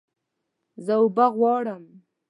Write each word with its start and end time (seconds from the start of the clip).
زه 0.85 0.93
اوبه 1.01 1.25
غواړم 1.37 1.83